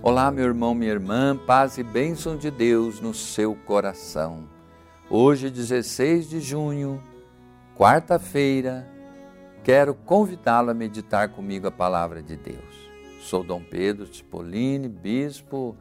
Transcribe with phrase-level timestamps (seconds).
[0.00, 4.48] Olá, meu irmão, minha irmã, paz e bênção de Deus no seu coração.
[5.10, 7.02] Hoje, 16 de junho,
[7.76, 8.88] quarta-feira,
[9.64, 12.88] quero convidá-lo a meditar comigo a palavra de Deus.
[13.22, 15.76] Sou Dom Pedro Cipollini, bispo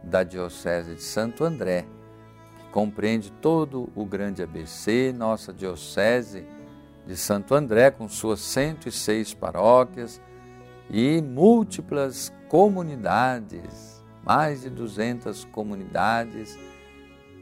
[0.00, 1.86] da Diocese de Santo André,
[2.58, 6.46] que compreende todo o grande ABC, nossa Diocese
[7.04, 10.22] de Santo André, com suas 106 paróquias
[10.88, 16.58] e múltiplas comunidades, mais de 200 comunidades,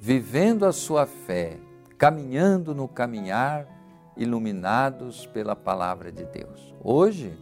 [0.00, 1.58] vivendo a sua fé,
[1.98, 3.66] caminhando no caminhar,
[4.16, 6.74] iluminados pela palavra de Deus.
[6.82, 7.36] Hoje,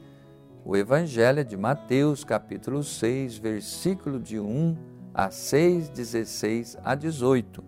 [0.64, 4.76] o Evangelho é de Mateus, capítulo 6, versículo de 1
[5.12, 7.62] a 6, 16 a 18.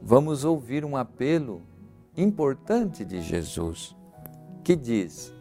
[0.00, 1.62] Vamos ouvir um apelo
[2.16, 3.94] importante de Jesus,
[4.64, 5.34] que diz: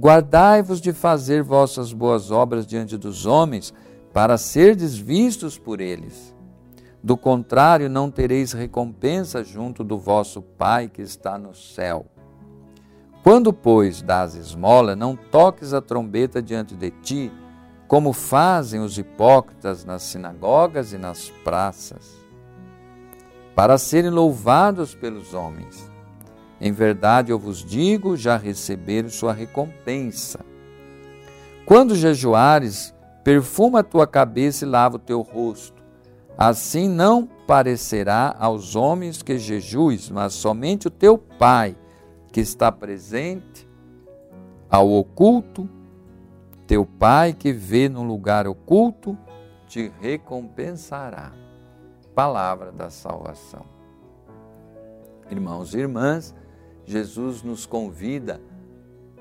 [0.00, 3.74] Guardai-vos de fazer vossas boas obras diante dos homens,
[4.14, 6.34] para serdes vistos por eles.
[7.02, 12.06] Do contrário, não tereis recompensa junto do vosso Pai que está no céu.
[13.22, 17.30] Quando, pois, dás esmola, não toques a trombeta diante de ti,
[17.86, 22.16] como fazem os hipócritas nas sinagogas e nas praças,
[23.54, 25.90] para serem louvados pelos homens.
[26.60, 30.40] Em verdade eu vos digo, já receberam sua recompensa.
[31.64, 32.94] Quando jejuares,
[33.24, 35.80] perfuma a tua cabeça e lava o teu rosto.
[36.36, 41.76] Assim não parecerá aos homens que jejues, mas somente o teu Pai,
[42.32, 43.68] que está presente
[44.70, 45.68] ao oculto,
[46.66, 49.16] teu Pai que vê no lugar oculto,
[49.66, 51.32] te recompensará.
[52.14, 53.64] Palavra da salvação.
[55.30, 56.34] Irmãos e irmãs,
[56.84, 58.40] Jesus nos convida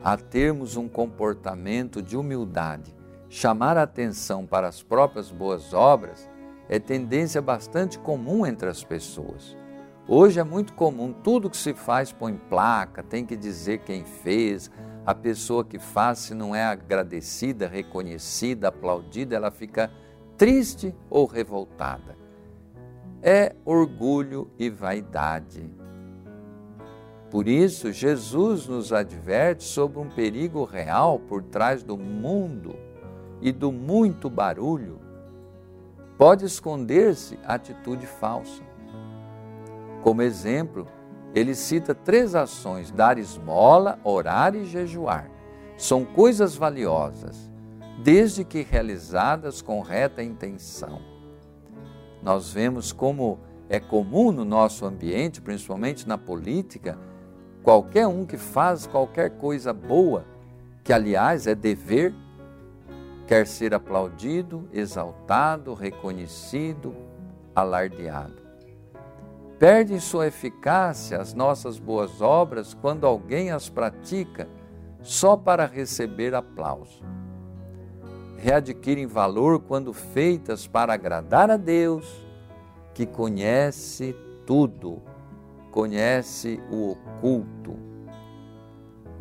[0.03, 2.95] a termos um comportamento de humildade.
[3.29, 6.29] Chamar a atenção para as próprias boas obras
[6.67, 9.55] é tendência bastante comum entre as pessoas.
[10.07, 14.71] Hoje é muito comum, tudo que se faz põe placa, tem que dizer quem fez.
[15.05, 19.91] A pessoa que faz, se não é agradecida, reconhecida, aplaudida, ela fica
[20.37, 22.17] triste ou revoltada.
[23.21, 25.69] É orgulho e vaidade
[27.29, 32.75] por isso, Jesus nos adverte sobre um perigo real por trás do mundo
[33.39, 34.99] e do muito barulho.
[36.17, 38.63] Pode esconder-se atitude falsa.
[40.01, 40.87] Como exemplo,
[41.35, 45.29] ele cita três ações: dar esmola, orar e jejuar.
[45.77, 47.49] São coisas valiosas,
[48.03, 50.99] desde que realizadas com reta intenção.
[52.23, 56.97] Nós vemos como é comum no nosso ambiente, principalmente na política,
[57.63, 60.25] Qualquer um que faz qualquer coisa boa,
[60.83, 62.13] que aliás é dever,
[63.27, 66.95] quer ser aplaudido, exaltado, reconhecido,
[67.53, 68.41] alardeado.
[69.59, 74.47] Perdem sua eficácia as nossas boas obras quando alguém as pratica
[75.01, 77.03] só para receber aplauso.
[78.37, 82.25] Readquirem valor quando feitas para agradar a Deus,
[82.93, 84.15] que conhece
[84.45, 85.01] tudo
[85.71, 87.77] conhece o oculto.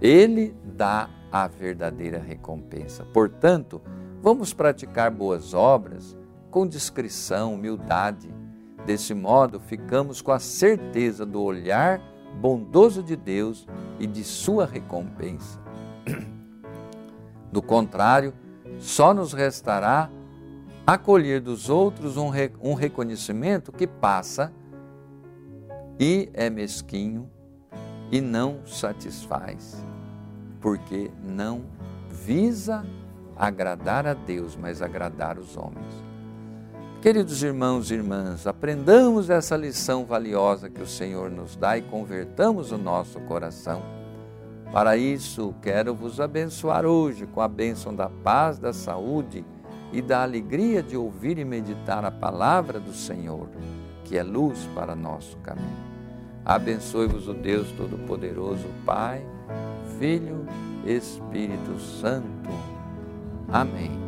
[0.00, 3.04] Ele dá a verdadeira recompensa.
[3.12, 3.80] Portanto,
[4.22, 6.16] vamos praticar boas obras
[6.50, 8.32] com discrição, humildade.
[8.86, 12.00] Desse modo, ficamos com a certeza do olhar
[12.40, 13.66] bondoso de Deus
[13.98, 15.58] e de sua recompensa.
[17.50, 18.34] Do contrário,
[18.78, 20.10] só nos restará
[20.86, 24.52] acolher dos outros um, reconhecimento que passa
[25.98, 27.28] e é mesquinho
[28.10, 29.84] e não satisfaz,
[30.60, 31.64] porque não
[32.08, 32.84] visa
[33.36, 36.08] agradar a Deus, mas agradar os homens.
[37.00, 42.72] Queridos irmãos e irmãs, aprendamos essa lição valiosa que o Senhor nos dá e convertamos
[42.72, 43.82] o nosso coração.
[44.72, 49.44] Para isso, quero vos abençoar hoje com a bênção da paz, da saúde
[49.92, 53.48] e da alegria de ouvir e meditar a palavra do Senhor,
[54.04, 55.87] que é luz para nosso caminho.
[56.48, 59.22] Abençoe-vos o Deus Todo-Poderoso, Pai,
[59.98, 60.46] Filho,
[60.86, 62.48] Espírito Santo.
[63.52, 64.07] Amém.